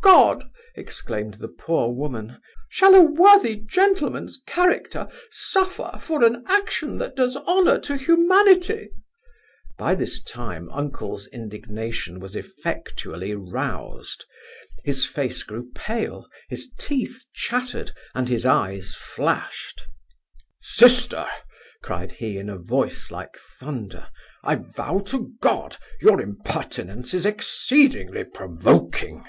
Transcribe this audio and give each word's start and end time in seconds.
'Good 0.00 0.14
God 0.14 0.50
(exclaimed 0.74 1.34
the 1.34 1.48
poor 1.48 1.92
woman) 1.92 2.40
shall 2.70 2.94
a 2.94 3.02
worthy 3.02 3.56
gentleman's 3.56 4.40
character 4.46 5.06
suffer 5.30 5.98
for 6.00 6.24
an 6.24 6.44
action 6.46 6.98
that 6.98 7.14
does 7.16 7.36
honour 7.36 7.78
to 7.80 7.96
humanity?' 7.96 8.90
By 9.76 9.94
this 9.96 10.22
time, 10.22 10.70
uncle's 10.70 11.26
indignation 11.26 12.20
was 12.20 12.36
effectually 12.36 13.34
roused. 13.34 14.24
His 14.84 15.04
face 15.04 15.42
grew 15.42 15.68
pale, 15.74 16.26
his 16.48 16.70
teeth 16.78 17.24
chattered, 17.34 17.90
and 18.14 18.28
his 18.28 18.46
eyes 18.46 18.94
flashed 18.94 19.84
'Sister 20.62 21.26
(cried 21.82 22.12
he, 22.12 22.38
in 22.38 22.48
a 22.48 22.56
voice 22.58 23.10
like 23.10 23.36
thunder) 23.36 24.08
I 24.42 24.54
vow 24.54 25.00
to 25.06 25.32
God, 25.42 25.76
your 26.00 26.20
impertinence 26.20 27.12
is 27.12 27.26
exceedingly 27.26 28.24
provoking. 28.24 29.24